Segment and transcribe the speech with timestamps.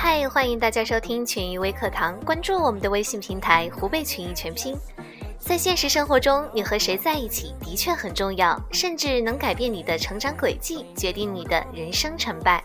[0.00, 4.76] 嗨，欢迎大家收听群益微课堂，关注我们的微信平台“湖北群益全拼”。
[5.40, 12.62] 在现实生活中，你和谁在一起的确很重要，甚至能改变你的成长轨迹，决定你的人生成败。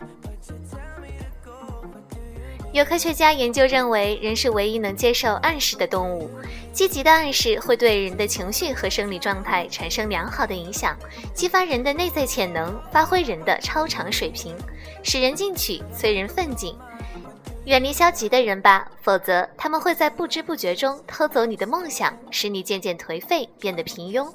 [2.71, 6.29] 有科学家研究认为，人是唯一能接受暗示的动物。
[6.71, 10.95] 积极的暗示会对人的情绪和生理状态产生良好的影响，
[11.33, 14.55] 激发人的内在潜能，发挥人的超常水平，
[15.01, 16.75] 使人进取，催人奋进。
[17.65, 24.29] 远离消极的人吧，否则他们会在不知不觉中偷走你的梦想，使你渐渐颓废，变得平庸。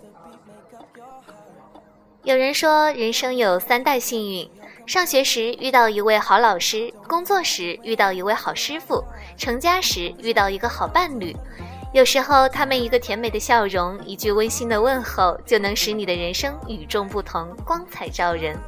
[2.24, 4.50] 有人说，人生有三代幸运。
[4.86, 9.04] 上学时遇到一位好老师，工作时遇到一位好师傅，
[9.36, 11.36] 成家时遇到一个好伴侣。
[11.92, 18.58] 有时候，他们一个甜美的笑容，一句温馨的问候，就能使你的人生与众不同，光彩照人。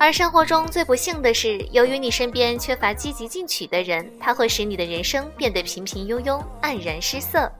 [0.00, 7.50] 而生活中最不幸的是，由于你身边缺乏积极进取的人，他会使你的人生变得平平庸庸、黯然失色。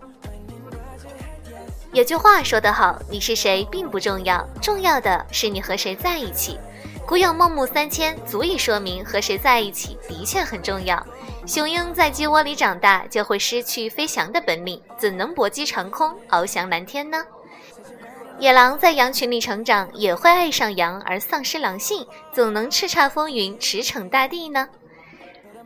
[1.93, 6.57] 有句话说得好，你是谁并不重要，重要的是你和谁在一起。
[7.05, 11.05] 古有孟母三迁，足以说明和谁在一起的确很重要。
[11.45, 17.25] 雄鹰在鸡窝里长大，就会失去飞翔的本领，怎能搏击长空，翱翔蓝天呢？
[18.39, 24.69] 野狼在羊群里成长，也会爱上羊而丧失狼性，总能叱咤风云，驰骋大地呢？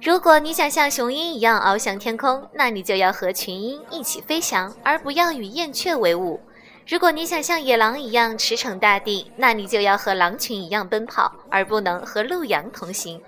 [0.01, 6.41] 如果你想像雄鹰一样翱翔天空，那你就要和群鹰一起飞翔，而不要与燕雀为伍。
[6.89, 13.21] 如果你想像野狼一样驰骋大地，那你就要和狼群一样奔跑，而不能和鹿羊同行。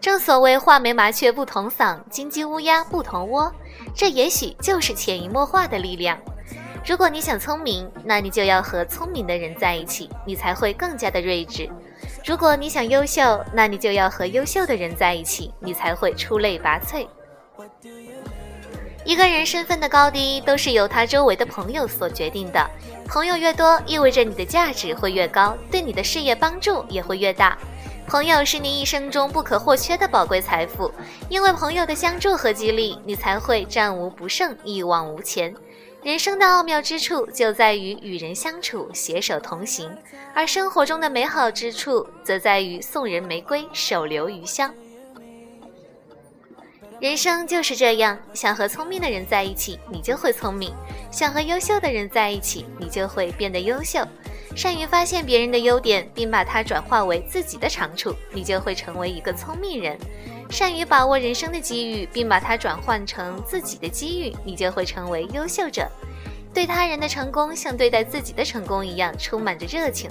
[0.00, 3.50] 正所谓画眉麻雀不同嗓，金鸡乌鸦不同窝，
[3.94, 6.18] 这也许就是潜移默化的力量。
[6.86, 11.66] 如果你想聪明，那你就要和聪明的人在一起，你才会更加的睿智。
[12.26, 17.06] 如果你想优秀，那你就要和优秀的人在一起，你才会出类拔萃。
[19.02, 22.70] 一个人身份的高低都是由他周围的朋友所决定的。
[23.08, 27.56] 朋友越多，意味着你的价值会越高，对你的事业帮助也会越大。
[28.06, 30.92] 朋友是你一生中不可或缺的宝贵财富，
[31.30, 35.54] 因为朋友的相助和激励，你才会战无不胜、一往无前。
[36.04, 39.90] 人生的奥妙之处就在于与人相处，携手同行，
[40.34, 44.72] 而生活中的美好之处则在于送人玫瑰，手留余香。
[47.00, 50.72] 人生就是这样，想和聪明的人在一起，你就会聪明；
[51.10, 54.06] 想和优秀的人在一起，你就会变得优秀。
[54.54, 59.96] 善于发现别人的优点，并把它转化为自己的长处，你就会成为一个聪明人；
[60.48, 65.90] 善于把握人生的机遇，并把它转换成自己的机遇，你就会成为优秀者。
[66.52, 70.08] 对他人的成功，像对待自己的成功一样，充满着热情。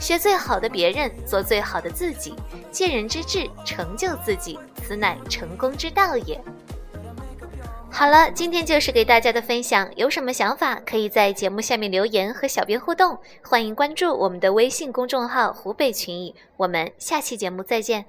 [0.00, 2.34] 学最好的别人，做最好的自己，
[2.72, 6.40] 借人之智，成就自己，此乃成功之道也。
[7.96, 18.04] 好了，今天就是给大家的分享，有什么想法可以在节目下面留言和小编互动，欢迎关注我们的微信公众号“湖北群艺”，我们下期节目再见。